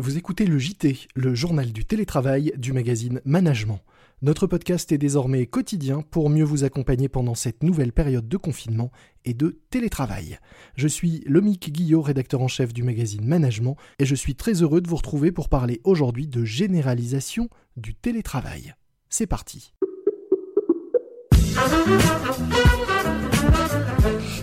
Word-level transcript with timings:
Vous 0.00 0.16
écoutez 0.16 0.46
le 0.46 0.58
JT, 0.58 1.08
le 1.14 1.34
journal 1.34 1.72
du 1.72 1.84
télétravail 1.84 2.54
du 2.56 2.72
magazine 2.72 3.20
Management. 3.26 3.80
Notre 4.22 4.46
podcast 4.46 4.90
est 4.92 4.98
désormais 4.98 5.44
quotidien 5.44 6.00
pour 6.00 6.30
mieux 6.30 6.44
vous 6.44 6.64
accompagner 6.64 7.10
pendant 7.10 7.34
cette 7.34 7.62
nouvelle 7.62 7.92
période 7.92 8.26
de 8.26 8.36
confinement 8.38 8.90
et 9.26 9.34
de 9.34 9.60
télétravail. 9.68 10.38
Je 10.74 10.88
suis 10.88 11.22
Lomique 11.26 11.70
Guillot, 11.70 12.00
rédacteur 12.00 12.40
en 12.40 12.48
chef 12.48 12.72
du 12.72 12.82
magazine 12.82 13.26
Management, 13.26 13.76
et 13.98 14.06
je 14.06 14.14
suis 14.14 14.34
très 14.34 14.62
heureux 14.62 14.80
de 14.80 14.88
vous 14.88 14.96
retrouver 14.96 15.32
pour 15.32 15.50
parler 15.50 15.82
aujourd'hui 15.84 16.26
de 16.26 16.46
généralisation 16.46 17.50
du 17.76 17.94
télétravail. 17.94 18.74
C'est 19.10 19.26
parti. 19.26 19.74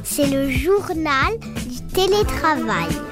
C'est 0.03 0.29
le 0.29 0.51
journal 0.51 1.39
du 1.67 1.81
télétravail. 1.93 3.06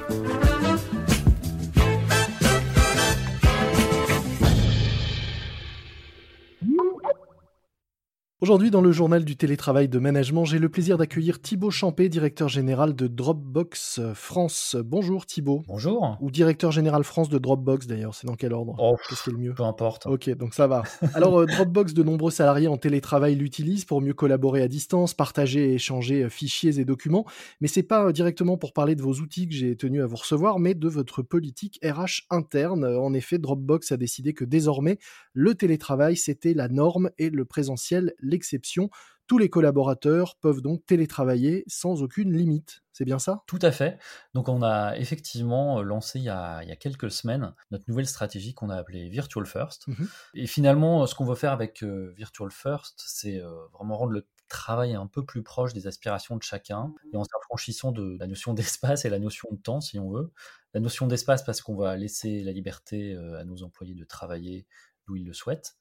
Aujourd'hui, 8.46 8.70
dans 8.70 8.82
le 8.82 8.92
journal 8.92 9.26
du 9.26 9.36
télétravail 9.36 9.90
de 9.90 9.98
management, 9.98 10.46
j'ai 10.46 10.60
le 10.60 10.70
plaisir 10.70 11.00
d'accueillir 11.00 11.42
Thibaut 11.42 11.72
Champé, 11.72 12.10
directeur 12.10 12.48
général 12.48 12.94
de 12.94 13.08
Dropbox 13.08 14.02
France. 14.14 14.78
Bonjour 14.86 15.26
Thibaut. 15.26 15.64
Bonjour. 15.68 16.16
Ou 16.22 16.30
directeur 16.30 16.72
général 16.72 17.04
France 17.04 17.28
de 17.30 17.40
Dropbox 17.40 17.88
d'ailleurs, 17.88 18.14
c'est 18.14 18.28
dans 18.28 18.36
quel 18.36 18.54
ordre? 18.54 18.76
Oh, 18.78 18.98
Qu'est-ce 19.10 19.24
qui 19.24 19.30
est 19.32 19.34
le 19.34 19.40
mieux? 19.40 19.54
Peu 19.56 19.64
importe. 19.64 20.06
Ok, 20.06 20.30
donc 20.38 20.54
ça 20.54 20.68
va. 20.68 20.84
Alors 21.16 21.40
euh, 21.40 21.46
Dropbox, 21.58 21.96
de 21.96 22.04
nombreux 22.04 22.30
salariés 22.30 22.68
en 22.68 22.78
télétravail 22.78 23.34
l'utilisent 23.34 23.84
pour 23.84 24.00
mieux 24.00 24.14
collaborer 24.14 24.62
à 24.62 24.68
distance, 24.68 25.16
partager 25.16 25.72
et 25.72 25.74
échanger 25.74 26.26
euh, 26.26 26.30
fichiers 26.30 26.80
et 26.80 26.86
documents. 26.86 27.26
Mais 27.62 27.68
c'est 27.68 27.82
pas 27.82 28.06
euh, 28.06 28.12
directement 28.12 28.58
pour 28.58 28.74
parler 28.74 28.94
de 28.94 29.02
vos 29.02 29.14
outils 29.14 29.48
que 29.48 29.56
j'ai 29.56 29.76
tenu 29.76 30.04
à 30.04 30.06
vous 30.06 30.18
recevoir, 30.18 30.60
mais 30.60 30.76
de 30.76 30.88
votre 30.88 31.24
politique 31.24 31.80
RH 31.84 32.28
interne. 32.30 32.86
En 32.86 33.16
effet, 33.16 33.40
Dropbox 33.40 33.92
a 33.92 33.98
décidé 33.98 34.34
que 34.34 34.46
désormais, 34.46 35.00
le 35.34 35.56
télétravail, 35.56 36.16
c'était 36.16 36.54
la 36.54 36.68
norme 36.68 37.10
et 37.18 37.32
le 37.32 37.44
présentiel 37.44 38.14
exception. 38.36 38.90
Tous 39.28 39.40
les 39.40 39.50
collaborateurs 39.50 40.38
peuvent 40.40 40.62
donc 40.62 40.86
télétravailler 40.86 41.64
sans 41.66 42.04
aucune 42.04 42.32
limite. 42.32 42.84
C'est 42.94 43.06
bien 43.06 43.18
ça? 43.18 43.44
Tout 43.48 43.60
à 43.62 43.72
fait. 43.72 43.98
Donc 44.36 44.48
on 44.50 44.62
a 44.62 44.96
effectivement 44.98 45.80
euh, 45.80 45.82
lancé 45.82 46.20
il 46.20 46.26
y 46.26 46.30
a, 46.30 46.64
quelques 46.80 47.10
semaines 47.10 47.54
notre 47.72 47.86
nouvelle 47.88 48.08
stratégie 48.08 48.54
qu'on 48.54 48.70
a 48.70 48.76
appelée 48.76 49.10
Virtual 49.10 49.46
First. 49.46 49.88
Mmh 49.88 50.06
Et 50.36 50.48
finalement, 50.48 51.04
euh, 51.04 51.06
ce 51.08 51.16
qu'on 51.16 51.26
veut 51.26 51.36
faire 51.36 51.52
avec 51.52 51.84
euh, 51.84 52.14
Virtual 52.16 52.52
First, 52.52 53.04
c'est 53.06 53.42
vraiment 53.74 53.98
rendre 53.98 54.12
le 54.12 54.28
travail 54.48 54.94
un 54.94 55.08
peu 55.08 55.26
plus 55.26 55.42
proche 55.42 55.74
des 55.74 55.88
aspirations 55.88 56.38
de 56.38 56.44
chacun 56.44 56.94
et 57.12 57.18
en 57.18 57.24
s'affranchissant 57.24 57.92
de 57.92 58.16
la 58.20 58.28
notion 58.28 58.54
d'espace 58.54 59.06
et 59.06 59.10
la 59.10 59.20
notion 59.20 59.50
de 59.52 59.58
temps, 59.58 59.82
si 59.82 59.98
on 59.98 60.12
veut. 60.12 60.32
La 60.76 60.80
notion 60.80 61.08
d'espace 61.08 61.44
parce 61.44 61.62
qu'on 61.62 61.76
va 61.76 61.98
laisser 61.98 62.44
la 62.44 62.52
liberté 62.52 63.16
à 63.40 63.44
nos 63.44 63.64
employés 63.64 63.96
de 63.96 64.04
travailler 64.04 64.68
d'où 65.08 65.16
ils 65.16 65.26
le 65.26 65.34
souhaitent 65.34 65.76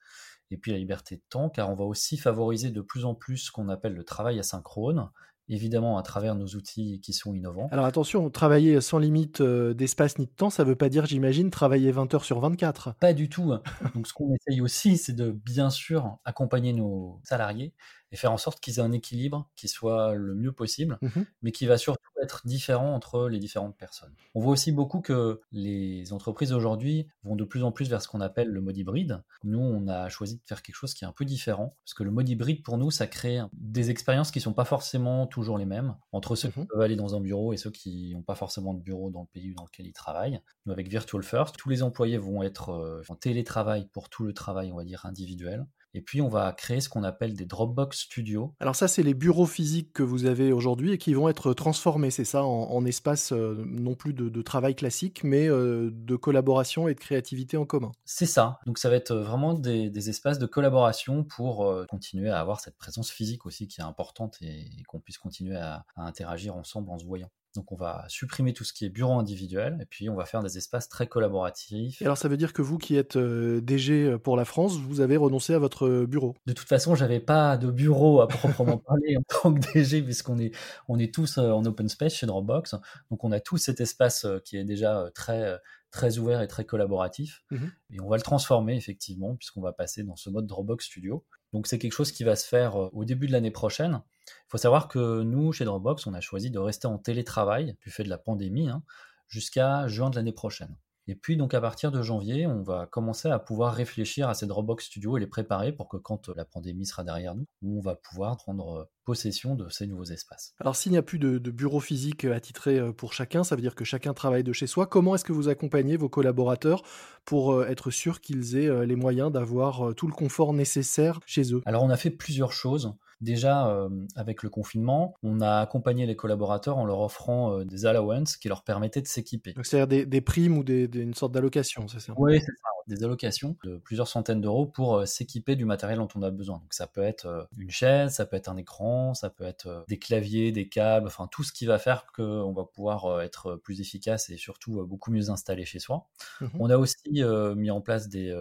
et 0.55 0.57
puis 0.57 0.71
la 0.71 0.79
liberté 0.79 1.17
de 1.17 1.23
temps, 1.29 1.51
car 1.51 1.69
on 1.71 1.75
va 1.75 1.85
aussi 1.85 2.17
favoriser 2.17 2.71
de 2.71 2.81
plus 2.81 3.05
en 3.05 3.15
plus 3.15 3.39
ce 3.39 3.53
qu'on 3.53 3.69
appelle 3.69 3.95
le 3.95 4.05
travail 4.05 4.39
asynchrone, 4.39 5.11
évidemment 5.49 5.99
à 5.99 6.03
travers 6.03 6.37
nos 6.37 6.47
outils 6.47 7.01
qui 7.01 7.13
sont 7.13 7.35
innovants. 7.35 7.69
Alors 7.73 7.85
attention, 7.85 8.31
travailler 8.31 8.81
sans 8.81 8.99
limite 8.99 9.41
euh, 9.41 9.75
d'espace 9.75 10.19
ni 10.19 10.27
de 10.27 10.31
temps, 10.31 10.49
ça 10.49 10.63
ne 10.63 10.69
veut 10.69 10.77
pas 10.77 10.89
dire, 10.89 11.07
j'imagine, 11.07 11.51
travailler 11.51 11.91
20 11.91 12.15
heures 12.15 12.25
sur 12.25 12.39
24. 12.39 12.95
Pas 13.01 13.13
du 13.13 13.29
tout. 13.29 13.53
Donc 13.95 14.07
ce 14.07 14.15
qu'on 14.15 14.33
essaye 14.33 14.61
aussi, 14.61 14.97
c'est 14.97 15.13
de 15.13 15.33
bien 15.33 15.71
sûr 15.71 16.19
accompagner 16.25 16.73
nos 16.73 17.21
salariés 17.25 17.75
et 18.15 18.17
faire 18.17 18.31
en 18.31 18.39
sorte 18.39 18.61
qu'ils 18.61 18.79
aient 18.79 18.83
un 18.83 18.93
équilibre 18.93 19.51
qui 19.57 19.67
soit 19.67 20.15
le 20.15 20.37
mieux 20.37 20.53
possible, 20.53 20.99
mmh 21.03 21.09
mais 21.43 21.51
qui 21.51 21.67
va 21.67 21.77
surtout 21.77 22.01
être 22.23 22.47
différent 22.47 22.95
entre 22.95 23.29
les 23.29 23.39
différentes 23.39 23.77
personnes. 23.77 24.15
On 24.35 24.41
voit 24.41 24.53
aussi 24.53 24.71
beaucoup 24.71 25.01
que 25.01 25.41
les 25.51 26.13
entreprises 26.13 26.53
aujourd'hui 26.53 27.09
vont 27.25 27.35
de 27.35 27.45
plus 27.45 27.65
en 27.65 27.73
plus 27.73 27.91
vers 27.91 28.01
ce 28.01 28.09
qu'on 28.09 28.21
appelle 28.21 28.49
le 28.49 28.61
mode 28.61 28.77
hybride. 28.77 29.23
Nous, 29.43 29.59
on 29.59 29.89
a 29.89 30.09
choisi 30.09 30.37
de 30.37 30.43
faire 30.45 30.63
quelque 30.63 30.77
chose 30.77 30.95
qui 30.95 31.05
est 31.05 31.09
un 31.09 31.13
peu 31.13 31.25
différent, 31.25 31.77
parce 31.85 31.95
que 31.95 32.05
le 32.05 32.13
mode 32.13 32.29
hybride, 32.29 32.63
pour 32.63 32.79
nous, 32.79 32.93
ça 32.93 33.09
crée 33.09 33.41
des 33.53 33.91
expériences 33.91 34.31
qui 34.31 34.39
ne 34.39 34.45
sont 34.45 34.55
pas 34.55 34.65
forcément 34.65 35.27
toujours 35.27 35.59
les 35.59 35.67
mêmes, 35.67 35.97
entre 36.13 36.37
ceux 36.37 36.51
qui 36.51 36.61
mmh 36.61 36.67
peuvent 36.67 36.81
aller 36.83 36.97
dans 36.97 37.17
un 37.17 37.21
bureau 37.21 37.53
et 37.53 37.57
ceux 37.57 37.71
qui 37.71 38.15
n'ont 38.15 38.23
pas 38.23 38.37
forcément 38.37 38.75
de 38.75 38.81
bureau 38.81 39.11
dans 39.11 39.23
le 39.23 39.27
pays 39.27 39.53
dans 39.55 39.65
lequel 39.65 39.87
ils 39.87 39.93
travaillent. 39.93 40.41
Nous, 40.67 40.73
avec 40.73 40.89
Virtual 40.89 41.23
First, 41.23 41.57
tous 41.57 41.69
les 41.69 41.83
employés 41.83 42.17
vont 42.17 42.45
être 42.45 42.71
euh, 42.71 43.03
en 43.09 43.17
télétravail 43.17 43.89
pour 43.93 44.09
tout 44.09 44.25
le 44.25 44.33
travail, 44.33 44.71
on 44.71 44.77
va 44.77 44.85
dire, 44.85 45.05
individuel. 45.05 45.67
Et 45.95 46.03
puis, 46.03 46.21
on 46.21 46.29
va 46.29 46.53
créer 46.53 46.81
ce 46.81 46.89
qu'on 46.89 47.05
appelle 47.05 47.35
des 47.35 47.47
Dropbox 47.47 47.99
Studios. 47.99 48.55
Alors 48.61 48.75
ça, 48.75 48.89
c'est 48.89 49.03
les 49.03 49.15
bureaux 49.15 49.47
physiques 49.47 49.93
que 49.93 50.03
vous 50.03 50.27
avez 50.27 50.53
aujourd'hui 50.53 50.93
et 50.93 50.99
qui 50.99 51.15
vont 51.15 51.29
être 51.29 51.55
transformés, 51.55 52.11
c'est 52.11 52.25
ça, 52.25 52.45
en, 52.45 52.85
espace 52.85 53.33
euh, 53.33 53.65
non 53.67 53.95
plus 53.95 54.13
de, 54.13 54.43
travail 54.43 54.75
classique, 54.75 55.23
mais 55.25 55.49
euh, 55.49 55.91
de 55.93 56.17
collaboration 56.17 56.89
et 56.89 56.95
de 56.95 57.01
créativité 57.01 57.57
en 57.57 57.65
commun. 57.65 57.93
C'est 58.05 58.27
ça. 58.27 58.59
Donc 58.67 58.79
ça 58.79 58.91
va 58.91 58.97
être 58.97 59.15
vraiment 59.15 59.55
des, 59.55 60.09
espaces 60.09 60.39
de 60.39 60.47
collaboration 60.47 61.25
pour 61.25 61.65
euh, 61.65 61.87
continuer 61.87 62.29
à 62.29 62.41
avoir 62.41 62.61
cette 62.61 62.77
présence 62.77 63.11
physique 63.11 63.47
aussi 63.47 63.69
qui 63.69 63.81
est 63.81 63.85
importante 63.85 64.37
et, 64.43 64.83
qu'on 64.89 65.01
puisse 65.01 65.19
continuer 65.19 65.57
à 65.57 65.85
interagir 65.97 66.57
ensemble 66.57 66.91
en 66.91 66.99
se 66.99 67.07
voyant. 67.07 67.31
Donc 67.55 67.71
on 67.71 67.77
va 67.77 68.05
supprimer 68.09 68.53
tout 68.53 68.65
ce 68.65 68.73
qui 68.73 68.85
est 68.85 68.89
bureau 68.89 69.19
individuel 69.19 69.79
et 69.81 69.87
puis 69.87 70.09
on 70.09 70.17
va 70.17 70.25
faire 70.25 70.43
des 70.43 70.59
espaces 70.59 70.89
très 70.89 71.07
collaboratifs. 71.07 72.03
Et 72.03 72.05
alors 72.05 72.19
ça 72.19 72.29
veut 72.29 72.37
dire 72.37 72.53
que 72.53 72.63
vous 72.63 72.79
qui 72.79 72.97
êtes 72.97 73.17
euh, 73.17 73.61
DG 73.61 74.05
euh, 74.05 74.19
pour 74.19 74.37
la 74.37 74.45
France, 74.45 74.77
vous 74.77 75.01
avez 75.01 75.17
renoncé 75.17 75.55
à 75.55 75.59
votre 75.59 76.05
bureau 76.05 76.35
De 76.47 76.53
toute 76.53 76.69
façon, 76.69 76.97
j'avais 76.97 77.21
pas 77.21 77.57
de 77.57 77.71
bureau 77.71 78.21
à 78.21 78.29
proprement 78.29 78.79
parler 78.87 79.17
en 79.17 79.23
tant 79.23 79.55
que 79.55 79.73
DG 79.73 80.03
puisqu'on 80.03 80.39
est 80.39 80.53
on 80.89 80.99
est 80.99 81.15
tous 81.15 81.39
euh, 81.39 81.51
en 81.51 81.65
open 81.65 81.89
space 81.89 82.15
chez 82.15 82.27
Dropbox. 82.27 82.75
Donc 83.11 83.23
on 83.23 83.31
a 83.31 83.39
tous 83.39 83.59
cet 83.59 83.81
espace 83.81 84.27
qui 84.45 84.57
est 84.57 84.65
déjà 84.65 85.11
très 85.15 85.59
très 85.93 86.19
ouvert 86.19 86.43
et 86.43 86.49
très 86.49 86.65
collaboratif. 86.65 87.45
Mmh 87.51 87.67
et 87.91 88.01
on 88.01 88.09
va 88.09 88.17
le 88.17 88.23
transformer 88.23 88.75
effectivement 88.75 89.37
puisqu'on 89.37 89.61
va 89.61 89.73
passer 89.73 90.03
dans 90.03 90.17
ce 90.17 90.29
mode 90.29 90.49
Dropbox 90.49 90.85
Studio. 90.85 91.25
Donc 91.55 91.69
c'est 91.69 91.79
quelque 91.79 91.93
chose 91.93 92.11
qui 92.11 92.25
va 92.25 92.35
se 92.35 92.47
faire 92.47 92.93
au 92.93 93.05
début 93.05 93.29
de 93.29 93.33
l'année 93.33 93.53
prochaine. 93.53 94.03
Il 94.27 94.49
faut 94.49 94.59
savoir 94.59 94.89
que 94.89 95.23
nous, 95.23 95.53
chez 95.53 95.65
Dropbox, 95.65 96.05
on 96.09 96.13
a 96.13 96.21
choisi 96.21 96.51
de 96.51 96.59
rester 96.59 96.89
en 96.89 96.99
télétravail 96.99 97.77
du 97.81 97.91
fait 97.91 98.03
de 98.03 98.09
la 98.09 98.19
pandémie 98.19 98.69
hein, 98.69 98.83
jusqu'à 99.29 99.87
juin 99.87 100.11
de 100.11 100.17
l'année 100.17 100.33
prochaine. 100.33 100.77
Et 101.07 101.15
puis 101.15 101.37
donc 101.37 101.55
à 101.55 101.61
partir 101.61 101.93
de 101.93 102.03
janvier, 102.03 102.47
on 102.47 102.63
va 102.63 102.87
commencer 102.87 103.29
à 103.29 103.39
pouvoir 103.39 103.75
réfléchir 103.75 104.29
à 104.29 104.35
ces 104.35 104.47
Dropbox 104.47 104.87
Studios 104.87 105.17
et 105.17 105.21
les 105.21 105.27
préparer 105.27 105.73
pour 105.73 105.89
que 105.89 105.97
quand 105.97 106.29
la 106.29 106.45
pandémie 106.45 106.87
sera 106.87 107.05
derrière 107.05 107.35
nous, 107.35 107.47
on 107.63 107.81
va 107.81 107.97
pouvoir 107.97 108.37
prendre 108.37 108.89
possession 109.05 109.55
de 109.55 109.69
ces 109.69 109.87
nouveaux 109.87 110.05
espaces. 110.05 110.55
Alors 110.59 110.77
s'il 110.77 110.93
n'y 110.93 110.99
a 110.99 111.03
plus 111.03 111.19
de, 111.19 111.39
bureau 111.51 111.81
physique 111.81 112.25
attitré 112.25 112.81
pour 112.95 113.13
chacun, 113.13 113.45
ça 113.45 113.55
veut 113.55 113.63
dire 113.63 113.75
que 113.75 113.85
chacun 113.85 114.15
travaille 114.15 114.45
de 114.45 114.53
chez 114.53 114.67
soi. 114.67 114.87
Comment 114.87 115.15
est-ce 115.15 115.25
que 115.25 115.33
vous 115.33 115.49
accompagnez 115.49 115.97
vos 115.97 116.09
collaborateurs 116.09 116.83
pour 117.25 117.65
être 117.65 117.91
sûr 117.91 118.21
qu'ils 118.21 118.57
aient 118.57 118.87
les 118.87 118.97
moyens 118.97 119.31
d'avoir 119.31 119.95
tout 119.95 120.07
le 120.07 120.15
confort 120.15 120.55
nécessaire 120.55 121.21
chez 121.27 121.55
eux? 121.55 121.63
Alors 121.67 121.83
on 121.83 121.91
a 121.91 121.97
fait 121.97 122.11
plusieurs 122.11 122.53
choses. 122.53 122.95
Déjà, 123.21 123.69
euh, 123.69 123.89
avec 124.17 124.43
le 124.43 124.51
confinement, 124.51 125.15
on 125.23 125.41
a 125.41 125.61
accompagné 125.61 126.07
les 126.07 126.17
collaborateurs 126.17 126.79
en 126.79 126.85
leur 126.85 127.01
offrant 127.01 127.59
euh, 127.59 127.65
des 127.65 127.87
allowances 127.87 128.37
qui 128.37 128.49
leur 128.49 128.63
permettaient 128.63 129.03
de 129.03 129.07
s'équiper. 129.07 129.55
C'est-à-dire 129.63 130.07
des, 130.07 130.21
primes 130.21 130.59
ou 130.59 130.65
des, 130.65 130.85
une 130.93 131.15
sorte 131.15 131.33
d'allocation, 131.33 131.89
c'est 131.89 132.01
ça? 132.01 132.13
Oui, 132.17 132.39
c'est 132.39 132.47
ça. 132.47 132.69
Des 132.87 133.03
allocations 133.03 133.57
de 133.65 133.79
plusieurs 133.79 134.09
centaines 134.09 134.43
d'euros 134.43 134.67
pour 134.67 134.97
euh, 134.97 135.07
s'équiper 135.07 135.57
du 135.57 135.65
matériel 135.65 135.99
dont 135.99 136.09
on 136.15 136.23
a 136.23 136.31
besoin. 136.31 136.59
Donc 136.59 136.75
ça 136.75 136.87
peut 136.87 137.03
être 137.03 137.49
une 137.57 137.71
chaise, 137.71 138.13
ça 138.13 138.27
peut 138.27 138.37
être 138.37 138.49
un 138.49 138.57
écran, 138.59 139.15
ça 139.15 139.31
peut 139.31 139.45
être 139.45 139.85
des 139.89 139.99
claviers, 139.99 140.53
des 140.53 140.69
câbles, 140.69 141.07
enfin 141.07 141.27
tout 141.31 141.43
ce 141.43 141.53
qui 141.53 141.65
va 141.65 141.79
faire 141.79 142.07
qu'on 142.15 142.53
va 142.53 142.65
pouvoir 142.65 143.23
être 143.23 143.57
plus 143.57 143.81
efficace 143.81 144.29
et 144.29 144.37
surtout 144.37 144.85
beaucoup 144.85 145.11
mieux 145.11 145.31
installé 145.31 145.65
chez 145.65 145.79
soi. 145.79 146.07
Mmh 146.41 146.47
on 146.59 146.71
a 146.71 146.77
aussi 146.77 147.25
mis 147.57 147.71
en 147.71 147.81
place 147.81 148.09
des, 148.09 148.35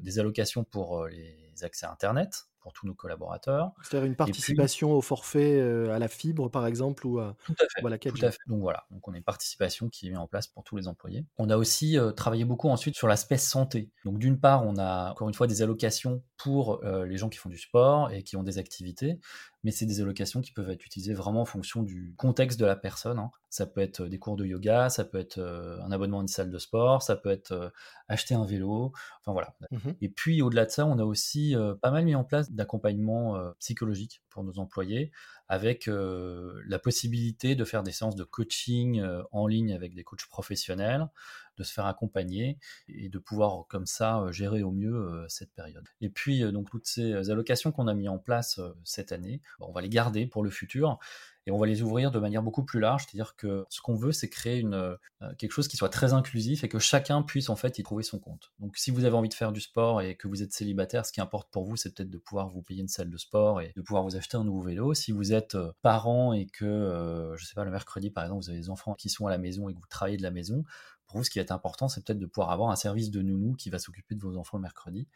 des 0.00 0.18
allocations 0.18 0.64
pour 0.64 1.06
les 1.06 1.36
accès 1.62 1.86
Internet 1.86 2.46
pour 2.64 2.72
tous 2.72 2.86
nos 2.86 2.94
collaborateurs. 2.94 3.72
C'est-à-dire 3.82 4.06
une 4.06 4.16
participation 4.16 4.92
au 4.92 5.02
forfait 5.02 5.60
euh, 5.60 5.94
à 5.94 5.98
la 5.98 6.08
fibre, 6.08 6.48
par 6.48 6.66
exemple, 6.66 7.06
ou 7.06 7.18
à, 7.18 7.36
tout 7.44 7.52
à 7.60 7.66
fait, 7.68 7.86
la 7.86 7.98
Tout 7.98 8.16
à 8.22 8.30
fait. 8.30 8.38
Donc 8.46 8.62
voilà, 8.62 8.86
donc 8.90 9.06
on 9.06 9.12
a 9.12 9.18
une 9.18 9.22
participation 9.22 9.90
qui 9.90 10.06
est 10.06 10.10
mise 10.10 10.18
en 10.18 10.26
place 10.26 10.46
pour 10.46 10.64
tous 10.64 10.74
les 10.76 10.88
employés. 10.88 11.26
On 11.36 11.50
a 11.50 11.58
aussi 11.58 11.98
euh, 11.98 12.10
travaillé 12.10 12.46
beaucoup 12.46 12.70
ensuite 12.70 12.96
sur 12.96 13.06
l'aspect 13.06 13.36
santé. 13.36 13.90
Donc 14.06 14.18
d'une 14.18 14.40
part, 14.40 14.64
on 14.64 14.78
a 14.78 15.10
encore 15.10 15.28
une 15.28 15.34
fois 15.34 15.46
des 15.46 15.60
allocations 15.60 16.22
pour 16.38 16.82
euh, 16.84 17.04
les 17.04 17.18
gens 17.18 17.28
qui 17.28 17.38
font 17.38 17.50
du 17.50 17.58
sport 17.58 18.10
et 18.10 18.22
qui 18.22 18.34
ont 18.36 18.42
des 18.42 18.56
activités, 18.56 19.18
mais 19.64 19.70
c'est 19.70 19.86
des 19.86 20.00
allocations 20.00 20.40
qui 20.40 20.52
peuvent 20.52 20.70
être 20.70 20.84
utilisées 20.84 21.14
vraiment 21.14 21.40
en 21.40 21.44
fonction 21.46 21.82
du 21.82 22.14
contexte 22.16 22.60
de 22.60 22.66
la 22.66 22.76
personne. 22.76 23.18
Hein. 23.18 23.30
Ça 23.50 23.66
peut 23.66 23.80
être 23.80 24.06
des 24.06 24.18
cours 24.18 24.36
de 24.36 24.44
yoga, 24.44 24.88
ça 24.90 25.04
peut 25.04 25.18
être 25.18 25.40
un 25.40 25.90
abonnement 25.90 26.18
à 26.18 26.22
une 26.22 26.28
salle 26.28 26.50
de 26.50 26.58
sport, 26.58 27.02
ça 27.02 27.16
peut 27.16 27.30
être 27.30 27.72
acheter 28.08 28.34
un 28.34 28.44
vélo, 28.44 28.92
enfin 29.20 29.32
voilà. 29.32 29.54
Mmh 29.70 29.92
et 30.00 30.08
puis 30.08 30.42
au-delà 30.42 30.66
de 30.66 30.70
ça, 30.70 30.86
on 30.86 30.98
a 30.98 31.04
aussi 31.04 31.54
pas 31.80 31.90
mal 31.90 32.04
mis 32.04 32.14
en 32.14 32.24
place 32.24 32.52
d'accompagnement 32.52 33.38
psychologique 33.58 34.22
pour 34.28 34.44
nos 34.44 34.58
employés, 34.58 35.12
avec 35.48 35.88
la 35.88 36.78
possibilité 36.78 37.54
de 37.54 37.64
faire 37.64 37.82
des 37.82 37.92
séances 37.92 38.16
de 38.16 38.24
coaching 38.24 39.02
en 39.32 39.46
ligne 39.46 39.72
avec 39.72 39.94
des 39.94 40.04
coachs 40.04 40.26
professionnels, 40.28 41.08
de 41.56 41.62
se 41.62 41.72
faire 41.72 41.86
accompagner 41.86 42.58
et 42.88 43.08
de 43.08 43.18
pouvoir 43.18 43.66
comme 43.68 43.86
ça 43.86 44.24
gérer 44.30 44.62
au 44.62 44.70
mieux 44.70 45.24
cette 45.28 45.52
période. 45.52 45.84
Et 46.00 46.08
puis 46.08 46.40
donc 46.52 46.70
toutes 46.70 46.86
ces 46.86 47.30
allocations 47.30 47.72
qu'on 47.72 47.88
a 47.88 47.94
mis 47.94 48.08
en 48.08 48.18
place 48.18 48.60
cette 48.84 49.12
année, 49.12 49.40
on 49.60 49.72
va 49.72 49.80
les 49.80 49.88
garder 49.88 50.26
pour 50.26 50.42
le 50.42 50.50
futur 50.50 50.98
et 51.46 51.50
on 51.50 51.58
va 51.58 51.66
les 51.66 51.82
ouvrir 51.82 52.10
de 52.10 52.18
manière 52.18 52.42
beaucoup 52.42 52.64
plus 52.64 52.80
large, 52.80 53.04
c'est-à-dire 53.04 53.36
que 53.36 53.66
ce 53.68 53.80
qu'on 53.82 53.94
veut, 53.94 54.12
c'est 54.12 54.30
créer 54.30 54.64
euh, 54.64 54.96
quelque 55.36 55.52
chose 55.52 55.68
qui 55.68 55.76
soit 55.76 55.90
très 55.90 56.14
inclusif 56.14 56.64
et 56.64 56.68
que 56.68 56.78
chacun 56.78 57.22
puisse 57.22 57.50
en 57.50 57.56
fait 57.56 57.78
y 57.78 57.82
trouver 57.82 58.02
son 58.02 58.18
compte. 58.18 58.52
Donc 58.60 58.76
si 58.78 58.90
vous 58.90 59.04
avez 59.04 59.14
envie 59.14 59.28
de 59.28 59.34
faire 59.34 59.52
du 59.52 59.60
sport 59.60 60.00
et 60.00 60.16
que 60.16 60.26
vous 60.26 60.42
êtes 60.42 60.52
célibataire, 60.52 61.04
ce 61.04 61.12
qui 61.12 61.20
importe 61.20 61.50
pour 61.50 61.64
vous, 61.64 61.76
c'est 61.76 61.94
peut-être 61.94 62.10
de 62.10 62.18
pouvoir 62.18 62.48
vous 62.48 62.62
payer 62.62 62.80
une 62.80 62.88
salle 62.88 63.10
de 63.10 63.18
sport 63.18 63.60
et 63.60 63.72
de 63.76 63.82
pouvoir 63.82 64.02
vous 64.04 64.16
acheter 64.16 64.38
un 64.38 64.44
nouveau 64.44 64.62
vélo. 64.62 64.94
Si 64.94 65.12
vous 65.12 65.34
êtes 65.34 65.54
euh, 65.54 65.72
parent 65.82 66.32
et 66.32 66.46
que, 66.46 66.64
euh, 66.64 67.36
je 67.36 67.44
sais 67.44 67.54
pas, 67.54 67.64
le 67.64 67.70
mercredi 67.70 68.10
par 68.10 68.24
exemple, 68.24 68.44
vous 68.44 68.50
avez 68.50 68.58
des 68.58 68.70
enfants 68.70 68.94
qui 68.94 69.10
sont 69.10 69.26
à 69.26 69.30
la 69.30 69.38
maison 69.38 69.68
et 69.68 69.74
que 69.74 69.78
vous 69.78 69.86
travaillez 69.86 70.16
de 70.16 70.22
la 70.22 70.30
maison, 70.30 70.64
pour 71.06 71.18
vous, 71.18 71.24
ce 71.24 71.30
qui 71.30 71.38
est 71.38 71.52
important, 71.52 71.88
c'est 71.88 72.04
peut-être 72.04 72.18
de 72.18 72.26
pouvoir 72.26 72.50
avoir 72.50 72.70
un 72.70 72.76
service 72.76 73.10
de 73.10 73.20
nounou 73.20 73.54
qui 73.54 73.68
va 73.68 73.78
s'occuper 73.78 74.14
de 74.14 74.20
vos 74.20 74.36
enfants 74.36 74.56
le 74.56 74.62
mercredi. 74.62 75.06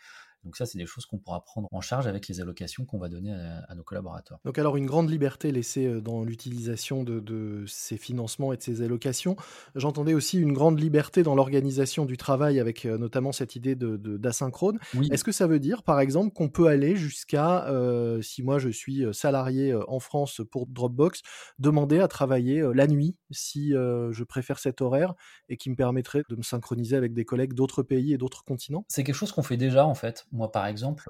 Donc 0.48 0.56
ça, 0.56 0.64
c'est 0.64 0.78
des 0.78 0.86
choses 0.86 1.04
qu'on 1.04 1.18
pourra 1.18 1.44
prendre 1.44 1.68
en 1.72 1.82
charge 1.82 2.06
avec 2.06 2.26
les 2.26 2.40
allocations 2.40 2.86
qu'on 2.86 2.96
va 2.96 3.10
donner 3.10 3.34
à, 3.68 3.74
nos 3.74 3.82
collaborateurs. 3.82 4.38
Donc 4.46 4.56
alors 4.56 4.78
une 4.78 4.86
grande 4.86 5.10
liberté 5.10 5.52
laissée 5.52 5.84
euh, 5.84 6.00
dans 6.00 6.24
l'utilisation 6.24 7.04
de, 7.04 7.64
ces 7.66 7.98
financements 7.98 8.54
et 8.54 8.56
de 8.56 8.62
ces 8.62 8.80
allocations. 8.80 9.36
J'entendais 9.74 10.14
aussi 10.14 10.38
une 10.38 10.54
grande 10.54 10.80
liberté 10.80 11.22
dans 11.22 11.34
l'organisation 11.34 12.06
du 12.06 12.16
travail 12.16 12.60
avec 12.60 12.86
euh, 12.86 12.96
notamment 12.96 13.30
cette 13.30 13.56
idée 13.56 13.74
d'asynchrone. 13.74 14.78
De, 14.94 15.12
Est-ce 15.12 15.22
que 15.22 15.32
ça 15.32 15.46
veut 15.46 15.60
dire, 15.60 15.82
par 15.82 16.00
exemple, 16.00 16.32
qu'on 16.32 16.48
peut 16.48 16.68
aller 16.68 16.96
jusqu'à, 16.96 17.66
euh, 17.66 18.22
si 18.22 18.42
moi 18.42 18.58
je 18.58 18.70
suis 18.70 19.04
salarié 19.12 19.74
en 19.86 20.00
France 20.00 20.40
pour 20.50 20.66
Dropbox, 20.66 21.20
demander 21.58 21.98
à 21.98 22.08
travailler 22.08 22.66
la 22.72 22.86
nuit 22.86 23.16
si 23.30 23.72
je 23.72 24.24
préfère 24.24 24.58
cet 24.58 24.80
horaire 24.80 25.12
et 25.50 25.58
qui 25.58 25.68
me 25.68 25.76
permettrait 25.76 26.22
de 26.30 26.36
me 26.36 26.42
synchroniser 26.42 26.96
avec 26.96 27.12
des 27.12 27.26
collègues 27.26 27.52
d'autres 27.52 27.82
pays 27.82 28.14
et 28.14 28.16
d'autres 28.16 28.44
continents? 28.44 28.86
C'est 28.88 29.04
quelque 29.04 29.14
chose 29.14 29.32
qu'on 29.32 29.42
fait 29.42 29.58
déjà 29.58 29.84
en 29.84 29.94
fait. 29.94 30.26
Moi, 30.38 30.52
par 30.52 30.66
exemple, 30.66 31.04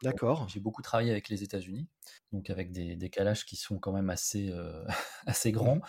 j'ai 0.49 0.59
beaucoup 0.59 0.81
travaillé 0.81 1.11
avec 1.11 1.29
les 1.29 1.43
États-Unis, 1.43 1.87
donc 2.33 2.49
avec 2.49 2.73
des 2.73 2.97
décalages 2.97 3.45
qui 3.45 3.57
sont 3.57 3.79
quand 3.79 3.93
même 3.93 4.09
assez, 4.09 4.49
euh, 4.51 4.87
assez 5.27 5.53
grands. 5.53 5.83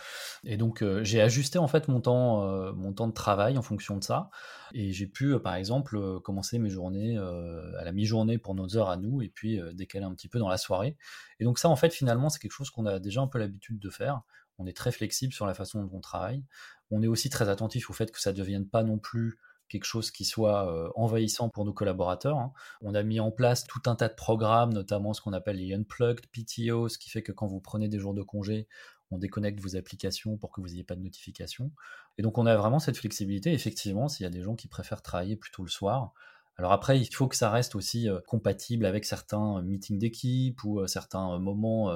Et 0.44 0.58
donc, 0.58 0.82
euh, 0.82 1.02
j'ai 1.04 1.22
ajusté 1.22 1.58
en 1.58 1.66
fait 1.66 1.88
mon 1.88 2.02
temps, 2.02 2.44
euh, 2.44 2.74
mon 2.74 2.92
temps 2.92 3.08
de 3.08 3.14
travail 3.14 3.56
en 3.56 3.62
fonction 3.62 3.96
de 3.96 4.04
ça. 4.04 4.28
Et 4.74 4.92
j'ai 4.92 5.06
pu, 5.06 5.40
par 5.40 5.54
exemple, 5.54 6.20
commencer 6.20 6.58
mes 6.58 6.68
journées 6.68 7.16
à 7.16 7.82
la 7.82 7.92
mi-journée 7.92 8.36
pour 8.36 8.54
nos 8.54 8.76
heures 8.76 8.90
à 8.90 8.98
nous, 8.98 9.22
et 9.22 9.30
puis 9.30 9.58
décaler 9.72 10.04
un 10.04 10.14
petit 10.14 10.28
peu 10.28 10.38
dans 10.38 10.50
la 10.50 10.58
soirée. 10.58 10.98
Et 11.38 11.44
donc 11.44 11.58
ça, 11.58 11.70
en 11.70 11.76
fait, 11.76 11.94
finalement, 11.94 12.28
c'est 12.28 12.40
quelque 12.40 12.52
chose 12.52 12.68
qu'on 12.68 12.84
a 12.84 12.98
déjà 12.98 13.22
un 13.22 13.26
peu 13.26 13.38
l'habitude 13.38 13.78
de 13.78 13.88
faire. 13.88 14.20
On 14.58 14.66
est 14.66 14.76
très 14.76 14.92
flexible 14.92 15.32
sur 15.32 15.46
la 15.46 15.54
façon 15.54 15.82
dont 15.82 15.96
on 15.96 16.00
travaille. 16.00 16.44
On 16.90 17.02
est 17.02 17.06
aussi 17.06 17.30
très 17.30 17.48
attentif 17.48 17.88
au 17.88 17.94
fait 17.94 18.12
que 18.12 18.20
ça 18.20 18.32
ne 18.32 18.36
devienne 18.36 18.68
pas 18.68 18.82
non 18.82 18.98
plus 18.98 19.38
quelque 19.70 19.84
chose 19.84 20.10
qui 20.10 20.26
soit 20.26 20.70
euh, 20.70 20.90
envahissant 20.96 21.48
pour 21.48 21.64
nos 21.64 21.72
collaborateurs. 21.72 22.36
Hein. 22.36 22.52
On 22.82 22.94
a 22.94 23.02
mis 23.02 23.20
en 23.20 23.30
place 23.30 23.64
tout 23.64 23.80
un 23.86 23.94
tas 23.94 24.08
de 24.08 24.14
programmes, 24.14 24.74
notamment 24.74 25.14
ce 25.14 25.22
qu'on 25.22 25.32
appelle 25.32 25.56
les 25.56 25.72
Unplugged 25.72 26.26
PTO, 26.26 26.88
ce 26.88 26.98
qui 26.98 27.08
fait 27.08 27.22
que 27.22 27.32
quand 27.32 27.46
vous 27.46 27.60
prenez 27.60 27.88
des 27.88 27.98
jours 27.98 28.12
de 28.12 28.22
congé, 28.22 28.68
on 29.10 29.18
déconnecte 29.18 29.60
vos 29.60 29.76
applications 29.76 30.36
pour 30.36 30.52
que 30.52 30.60
vous 30.60 30.68
n'ayez 30.68 30.84
pas 30.84 30.96
de 30.96 31.02
notification. 31.02 31.72
Et 32.18 32.22
donc 32.22 32.36
on 32.36 32.46
a 32.46 32.56
vraiment 32.56 32.78
cette 32.78 32.98
flexibilité. 32.98 33.52
Effectivement, 33.52 34.08
s'il 34.08 34.24
y 34.24 34.26
a 34.26 34.30
des 34.30 34.42
gens 34.42 34.56
qui 34.56 34.68
préfèrent 34.68 35.02
travailler 35.02 35.36
plutôt 35.36 35.62
le 35.62 35.70
soir, 35.70 36.12
alors 36.58 36.72
après, 36.72 37.00
il 37.00 37.06
faut 37.06 37.26
que 37.26 37.36
ça 37.36 37.48
reste 37.48 37.74
aussi 37.74 38.06
euh, 38.06 38.20
compatible 38.26 38.84
avec 38.84 39.06
certains 39.06 39.62
meetings 39.62 39.98
d'équipe 39.98 40.62
ou 40.62 40.80
euh, 40.80 40.86
certains 40.86 41.38
moments 41.38 41.90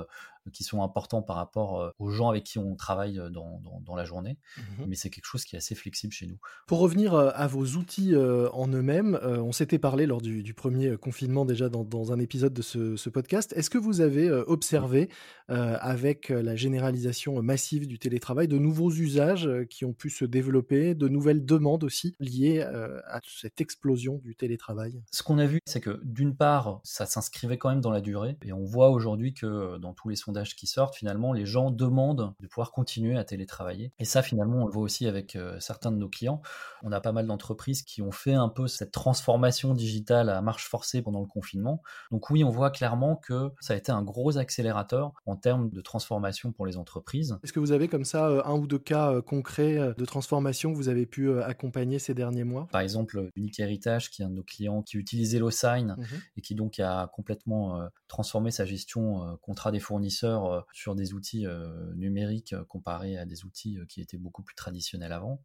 qui 0.52 0.64
sont 0.64 0.82
importants 0.82 1.22
par 1.22 1.36
rapport 1.36 1.80
euh, 1.80 1.90
aux 1.98 2.10
gens 2.10 2.28
avec 2.28 2.44
qui 2.44 2.58
on 2.58 2.74
travaille 2.76 3.18
euh, 3.18 3.30
dans, 3.30 3.60
dans, 3.84 3.94
la 3.94 4.04
journée. 4.04 4.38
Mmh 4.56 4.84
Mais 4.88 4.96
c'est 4.96 5.10
quelque 5.10 5.26
chose 5.26 5.44
qui 5.44 5.54
est 5.54 5.58
assez 5.58 5.74
flexible 5.74 6.12
chez 6.12 6.26
nous. 6.26 6.38
Pour 6.66 6.80
revenir 6.80 7.14
euh, 7.14 7.30
à 7.34 7.46
vos 7.46 7.64
outils 7.64 8.14
en 8.16 8.68
eux-mêmes, 8.68 9.18
on 9.22 9.52
s'était 9.52 9.78
parlé 9.78 10.06
lors 10.06 10.20
du, 10.20 10.42
du, 10.42 10.54
premier 10.54 10.96
confinement 10.96 11.44
déjà 11.44 11.68
dans, 11.68 11.84
dans 11.84 12.12
un 12.12 12.18
épisode 12.18 12.52
de 12.52 12.62
ce, 12.62 12.96
ce 12.96 13.08
podcast. 13.08 13.52
Est-ce 13.56 13.70
que 13.70 13.78
vous 13.78 14.00
avez 14.00 14.30
observé 14.30 15.08
avec 15.48 16.28
la 16.30 16.56
généralisation 16.56 17.40
massive 17.42 17.86
du 17.86 17.98
télétravail 17.98 18.48
de 18.48 18.58
nouveaux 18.58 18.90
usages 18.90 19.48
qui 19.70 19.84
ont 19.84 19.92
pu 19.92 20.10
se 20.10 20.24
développer, 20.24 20.94
de 20.94 21.08
nouvelles 21.08 21.44
demandes 21.44 21.84
aussi 21.84 22.16
liées 22.18 22.60
à 22.60 23.20
cette 23.26 23.60
explosion 23.60 24.20
du 24.24 24.34
télétravail? 24.34 25.02
Ce 25.12 25.22
qu'on 25.22 25.38
a 25.38 25.46
vu, 25.46 25.60
c'est 25.66 25.80
que 25.80 26.00
d'une 26.04 26.36
part, 26.36 26.80
ça 26.82 27.06
s'inscrivait 27.06 27.58
quand 27.58 27.70
même 27.70 27.80
dans 27.80 27.90
la 27.90 28.00
durée 28.00 28.36
et 28.44 28.52
on 28.52 28.64
voit 28.64 28.90
aujourd'hui 28.90 29.34
que 29.34 29.78
dans 29.78 29.92
tous 29.92 30.08
les 30.08 30.16
sondages 30.16 30.33
qui 30.42 30.66
sortent, 30.66 30.96
finalement, 30.96 31.32
les 31.32 31.46
gens 31.46 31.70
demandent 31.70 32.34
de 32.40 32.46
pouvoir 32.46 32.72
continuer 32.72 33.16
à 33.16 33.24
télétravailler. 33.24 33.92
Et 33.98 34.04
ça, 34.04 34.22
finalement, 34.22 34.62
on 34.62 34.66
le 34.66 34.72
voit 34.72 34.82
aussi 34.82 35.06
avec 35.06 35.36
euh, 35.36 35.58
certains 35.60 35.92
de 35.92 35.96
nos 35.96 36.08
clients. 36.08 36.42
On 36.82 36.92
a 36.92 37.00
pas 37.00 37.12
mal 37.12 37.26
d'entreprises 37.26 37.82
qui 37.82 38.02
ont 38.02 38.10
fait 38.10 38.34
un 38.34 38.48
peu 38.48 38.66
cette 38.66 38.90
transformation 38.90 39.74
digitale 39.74 40.28
à 40.28 40.40
marche 40.42 40.68
forcée 40.68 41.02
pendant 41.02 41.20
le 41.20 41.26
confinement. 41.26 41.82
Donc 42.10 42.30
oui, 42.30 42.44
on 42.44 42.50
voit 42.50 42.70
clairement 42.70 43.16
que 43.16 43.50
ça 43.60 43.74
a 43.74 43.76
été 43.76 43.92
un 43.92 44.02
gros 44.02 44.36
accélérateur 44.36 45.12
en 45.26 45.36
termes 45.36 45.70
de 45.70 45.80
transformation 45.80 46.52
pour 46.52 46.66
les 46.66 46.76
entreprises. 46.76 47.38
Est-ce 47.44 47.52
que 47.52 47.60
vous 47.60 47.72
avez 47.72 47.88
comme 47.88 48.04
ça 48.04 48.28
euh, 48.28 48.42
un 48.44 48.54
ou 48.54 48.66
deux 48.66 48.78
cas 48.78 49.12
euh, 49.12 49.22
concrets 49.22 49.94
de 49.96 50.04
transformation 50.04 50.72
que 50.72 50.76
vous 50.76 50.88
avez 50.88 51.06
pu 51.06 51.40
accompagner 51.40 51.98
ces 51.98 52.14
derniers 52.14 52.44
mois? 52.44 52.68
Par 52.72 52.80
exemple, 52.80 53.30
Unique 53.36 53.60
Héritage, 53.60 54.10
qui 54.10 54.22
est 54.22 54.24
un 54.24 54.30
de 54.30 54.34
nos 54.34 54.42
clients 54.42 54.82
qui 54.82 54.96
utilisait 54.96 55.38
l'Osign 55.38 55.96
mmh 55.98 56.04
et 56.36 56.40
qui 56.40 56.54
donc 56.54 56.78
a 56.80 57.10
complètement 57.12 57.80
transformé 58.14 58.52
sa 58.52 58.64
gestion 58.64 59.36
contrat 59.42 59.72
des 59.72 59.80
fournisseurs 59.80 60.44
euh, 60.46 60.60
sur 60.72 60.94
des 60.94 61.14
outils 61.14 61.48
euh, 61.48 61.92
numériques 61.96 62.52
euh, 62.52 62.64
comparés 62.64 63.18
à 63.18 63.24
des 63.24 63.44
outils 63.44 63.80
qui 63.88 64.00
étaient 64.00 64.18
beaucoup 64.18 64.44
plus 64.44 64.54
traditionnels 64.54 65.12
avant. 65.12 65.40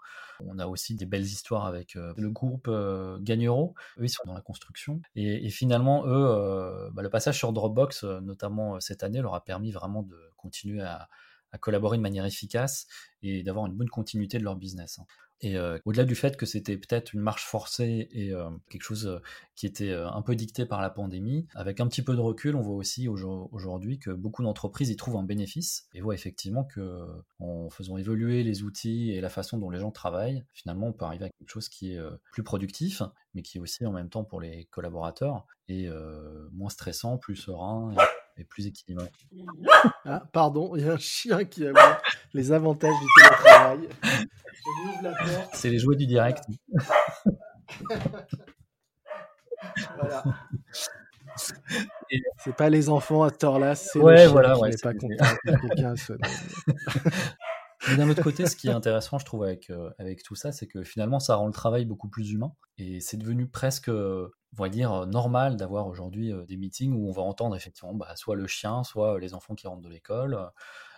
On 0.46 0.60
a 0.60 0.68
aussi 0.68 0.94
des 0.94 1.08
belles 1.08 1.24
histoires 1.24 1.66
avec 1.66 1.96
le 1.96 2.30
groupe 2.30 2.70
Gagnero. 3.22 3.74
Eux, 3.98 4.06
dans 4.26 4.34
la 4.34 4.42
construction. 4.42 5.02
Et, 5.16 5.50
finalement, 5.50 6.06
eux, 6.06 6.90
bah, 6.94 7.02
le 7.02 7.10
passage 7.10 7.38
sur 7.38 7.52
Dropbox, 7.54 8.04
notamment 8.04 8.80
cette 8.80 9.04
année, 9.04 9.22
leur 9.22 9.34
a 9.34 9.44
permis 9.44 9.72
vraiment 9.72 10.04
de 10.04 10.18
continuer 10.38 10.82
à, 10.82 11.10
à 11.52 11.58
collaborer 11.58 11.98
de 11.98 12.02
manière 12.02 12.26
efficace 12.26 12.88
et 13.22 13.44
d'avoir 13.44 13.66
une 13.66 13.76
bonne 13.76 13.90
continuité 13.90 14.38
de 14.40 14.44
leur 14.44 14.56
business. 14.56 15.00
Hein. 15.00 15.06
Et 15.42 15.58
euh, 15.58 15.80
au-delà 15.86 16.04
du 16.04 16.16
fait 16.16 16.36
que 16.36 16.46
c'était 16.46 16.78
peut-être 16.78 17.14
une 17.14 17.22
marche 17.22 17.46
forcée 17.46 18.10
et 18.12 18.34
euh, 18.34 18.50
quelque 18.70 18.84
chose 18.84 19.08
euh, 19.08 19.20
qui 19.56 19.66
était 19.66 19.94
un 19.94 20.22
peu 20.22 20.36
dicté 20.36 20.66
par 20.66 20.82
la 20.82 20.90
pandémie, 20.90 21.48
avec 21.54 21.80
un 21.80 21.88
petit 21.88 22.02
peu 22.02 22.16
de 22.16 22.22
recul, 22.22 22.56
on 22.56 22.62
voit 22.62 22.76
aussi 22.76 23.08
aujourd'hui 23.10 24.00
que 24.00 24.12
beaucoup 24.12 24.44
d'entreprises 24.44 24.90
y 24.90 24.96
trouvent 24.96 25.18
un 25.18 25.24
bénéfice 25.24 25.88
et 25.94 26.02
voient 26.02 26.14
effectivement 26.14 26.64
que 26.64 27.06
en 27.40 27.70
faisant 27.70 27.98
évoluer 27.98 28.44
les 28.44 28.64
outils 28.64 29.12
et 29.12 29.20
la 29.20 29.30
façon 29.30 29.58
dont 29.58 29.70
les 29.70 29.80
gens 29.80 29.92
travaillent, 29.92 30.46
finalement, 30.54 30.88
on 30.88 30.94
peut 30.94 31.04
arriver 31.04 31.26
à 31.26 31.30
quelque 31.30 31.50
chose 31.50 31.68
qui 31.68 31.94
est 31.94 32.00
plus 32.32 32.44
productif, 32.44 33.02
mais 33.34 33.42
qui 33.42 33.58
est 33.58 33.62
aussi 33.62 33.86
en 33.86 33.92
même 33.92 34.10
temps 34.10 34.24
pour 34.24 34.40
les 34.40 34.66
collaborateurs 34.72 35.46
et 35.68 35.90
moins 36.54 36.70
stressant, 36.70 37.18
plus 37.18 37.36
serein 37.36 37.92
et 37.92 37.98
plus 38.44 38.68
équilibré. 38.68 39.10
Ah, 40.06 40.24
pardon, 40.32 40.76
il 40.76 40.86
y 40.86 40.90
a 40.90 40.94
un 40.94 40.98
chien 40.98 41.46
qui 41.46 41.66
a 41.68 41.72
les 42.34 42.52
avantages 42.52 42.96
du 43.00 43.06
télétravail. 43.18 43.90
C'est 45.54 45.70
les 45.70 45.80
jouets 45.80 45.96
du 45.96 46.08
direct. 46.08 46.44
voilà. 49.98 50.24
C'est 52.38 52.56
pas 52.56 52.70
les 52.70 52.90
enfants 52.90 53.24
à 53.24 53.30
cette 53.30 53.44
heure-là, 53.44 53.76
c'est 53.76 54.00
ouais, 54.00 54.26
le 54.26 54.32
voilà, 54.32 54.56
qui 54.70 54.78
pas 54.82 54.94
content 54.94 55.26
d'un 57.98 58.10
autre 58.10 58.22
côté, 58.22 58.46
ce 58.46 58.56
qui 58.56 58.68
est 58.68 58.72
intéressant, 58.72 59.20
je 59.20 59.26
trouve, 59.26 59.44
avec, 59.44 59.70
euh, 59.70 59.90
avec 59.98 60.24
tout 60.24 60.36
ça, 60.36 60.52
c'est 60.52 60.68
que 60.68 60.84
finalement, 60.84 61.20
ça 61.20 61.36
rend 61.36 61.48
le 61.48 61.54
travail 61.54 61.86
beaucoup 61.86 62.10
plus 62.10 62.32
humain. 62.32 62.54
Et 62.78 63.00
c'est 63.00 63.18
devenu 63.18 63.48
presque, 63.48 63.90
on 64.58 64.64
va 64.64 64.70
dire, 64.70 65.06
normal 65.08 65.58
d'avoir 65.58 65.88
aujourd'hui 65.88 66.34
euh, 66.34 66.46
des 66.46 66.58
meetings 66.58 66.94
où 66.94 67.08
on 67.08 67.12
va 67.12 67.22
entendre 67.22 67.56
effectivement 67.56 67.94
bah, 67.94 68.16
soit 68.16 68.36
le 68.36 68.48
chien, 68.48 68.84
soit 68.84 69.20
les 69.20 69.34
enfants 69.34 69.56
qui 69.56 69.68
rentrent 69.68 69.82
de 69.82 69.90
l'école. 69.90 70.52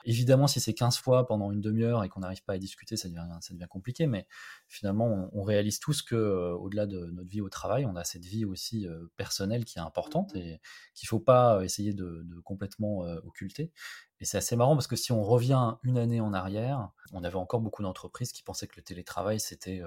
Évidemment, 0.05 0.48
si 0.48 0.60
c'est 0.60 0.74
15 0.74 0.98
fois 0.98 1.27
pendant 1.27 1.51
une 1.51 1.62
demi-heure 1.62 2.03
et 2.03 2.10
qu'on 2.10 2.22
n'arrive 2.22 2.43
pas 2.43 2.53
à 2.53 2.58
discuter, 2.58 2.98
ça 2.98 3.08
devient, 3.08 3.67
compliqué, 3.70 4.08
mais 4.08 4.27
finalement, 4.67 5.29
on, 5.34 5.43
réalise 5.43 5.79
tous 5.79 6.01
que 6.01 6.15
euh, 6.15 6.53
au-delà 6.53 6.86
de 6.86 7.05
notre 7.12 7.29
vie 7.29 7.41
au 7.41 7.50
travail, 7.50 7.86
on 7.86 7.96
a 7.96 8.03
cette 8.03 8.25
vie 8.25 8.46
aussi 8.46 8.88
euh, 8.88 9.12
personnelle 9.17 9.65
qui 9.65 9.77
est 9.77 9.81
importante 9.81 10.36
et 10.36 10.60
qu'il 10.93 11.08
ne 11.08 11.10
faut 11.10 11.20
pas 11.20 11.63
essayer 11.63 11.93
de, 11.93 12.25
complètement 12.43 13.05
euh, 13.05 13.20
occulter. 13.25 13.72
Et 14.20 14.25
c'est 14.25 14.38
assez 14.38 14.55
marrant 14.55 14.75
parce 14.75 14.88
que 14.88 14.96
si 14.96 15.12
on 15.12 15.24
revient 15.24 15.75
une 15.84 15.98
année 15.98 16.22
en 16.22 16.34
arrière, 16.34 16.89
on 17.12 17.24
avait 17.24 17.36
encore 17.36 17.62
beaucoup 17.62 17.84
d'entreprises 17.84 18.31
qui 18.31 18.43
pensaient 18.43 18.67
que 18.67 18.75
le 18.77 18.84
télétravail, 18.84 19.39
c'était 19.39 19.81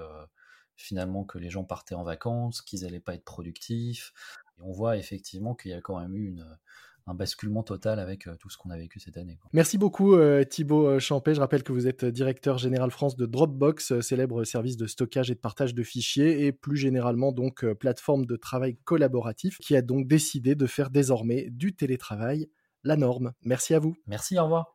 finalement 0.75 1.23
que 1.23 1.37
les 1.37 1.49
gens 1.49 1.63
partaient 1.63 1.95
en 1.95 2.03
vacances, 2.03 2.61
qu'ils 2.61 2.81
n'allaient 2.81 2.99
pas 2.99 3.15
être 3.15 3.23
productifs. 3.23 4.13
Et 4.57 4.61
on 4.61 4.71
voit 4.71 4.97
effectivement 4.97 5.55
qu'il 5.55 5.71
y 5.71 5.73
a 5.73 5.81
quand 5.81 5.99
même 5.99 6.15
eu 6.15 6.27
une, 6.27 6.45
un 7.07 7.13
basculement 7.13 7.63
total 7.63 7.99
avec 7.99 8.27
euh, 8.27 8.35
tout 8.37 8.49
ce 8.49 8.57
qu'on 8.57 8.71
a 8.71 8.77
vécu 8.77 8.99
cette 8.99 9.17
année. 9.17 9.39
Merci 9.53 9.77
beaucoup 9.77 10.15
euh, 10.15 10.43
Thibaut 10.43 10.87
euh, 10.87 10.99
Champet. 10.99 11.35
Je 11.35 11.39
rappelle 11.39 11.63
que 11.63 11.71
vous 11.71 11.87
êtes 11.87 12.05
directeur 12.05 12.57
général 12.57 12.91
France 12.91 13.15
de 13.15 13.25
Dropbox, 13.25 13.99
célèbre 14.01 14.43
service 14.43 14.77
de 14.77 14.87
stockage 14.87 15.29
et 15.29 15.35
de 15.35 15.39
partage 15.39 15.75
de 15.75 15.83
fichiers 15.83 16.45
et 16.45 16.51
plus 16.51 16.77
généralement 16.77 17.31
donc 17.31 17.65
plateforme 17.73 18.25
de 18.25 18.35
travail 18.35 18.77
collaboratif 18.83 19.59
qui 19.59 19.75
a 19.75 19.81
donc 19.81 20.07
décidé 20.07 20.55
de 20.55 20.65
faire 20.65 20.89
désormais 20.89 21.49
du 21.51 21.75
télétravail 21.75 22.49
la 22.83 22.97
norme. 22.97 23.33
Merci 23.43 23.73
à 23.73 23.79
vous. 23.79 23.95
Merci, 24.07 24.37
au 24.37 24.43
revoir. 24.43 24.74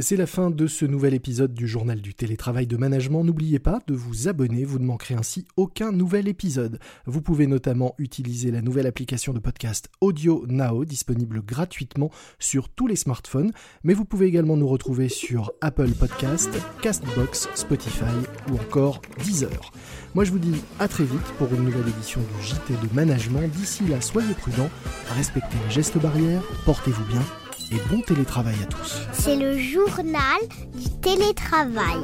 C'est 0.00 0.16
la 0.16 0.26
fin 0.26 0.50
de 0.50 0.66
ce 0.66 0.84
nouvel 0.84 1.14
épisode 1.14 1.54
du 1.54 1.68
journal 1.68 2.00
du 2.00 2.14
télétravail 2.14 2.66
de 2.66 2.76
management. 2.76 3.22
N'oubliez 3.22 3.60
pas 3.60 3.78
de 3.86 3.94
vous 3.94 4.26
abonner, 4.26 4.64
vous 4.64 4.80
ne 4.80 4.84
manquerez 4.84 5.14
ainsi 5.14 5.46
aucun 5.56 5.92
nouvel 5.92 6.26
épisode. 6.26 6.80
Vous 7.06 7.22
pouvez 7.22 7.46
notamment 7.46 7.94
utiliser 7.98 8.50
la 8.50 8.60
nouvelle 8.60 8.88
application 8.88 9.32
de 9.32 9.38
podcast 9.38 9.88
Audio 10.00 10.46
Now, 10.48 10.84
disponible 10.84 11.42
gratuitement 11.42 12.10
sur 12.40 12.70
tous 12.70 12.88
les 12.88 12.96
smartphones, 12.96 13.52
mais 13.84 13.94
vous 13.94 14.04
pouvez 14.04 14.26
également 14.26 14.56
nous 14.56 14.66
retrouver 14.66 15.08
sur 15.08 15.52
Apple 15.60 15.92
Podcast, 15.92 16.50
Castbox, 16.82 17.48
Spotify 17.54 18.16
ou 18.50 18.54
encore 18.54 19.00
Deezer. 19.22 19.70
Moi 20.16 20.24
je 20.24 20.32
vous 20.32 20.40
dis 20.40 20.60
à 20.80 20.88
très 20.88 21.04
vite 21.04 21.32
pour 21.38 21.54
une 21.54 21.66
nouvelle 21.66 21.86
édition 21.86 22.20
du 22.20 22.44
JT 22.44 22.74
de 22.84 22.92
management. 22.96 23.48
D'ici 23.48 23.86
là, 23.86 24.00
soyez 24.00 24.34
prudents, 24.34 24.70
respectez 25.14 25.56
les 25.64 25.72
gestes 25.72 25.98
barrières, 25.98 26.42
portez-vous 26.64 27.04
bien 27.04 27.22
et 27.70 27.76
bon 27.90 28.00
télétravail 28.00 28.56
à 28.62 28.66
tous. 28.66 29.00
C'est 29.12 29.36
le 29.36 29.58
journal 29.58 30.40
du 30.74 30.90
télétravail. 31.00 32.00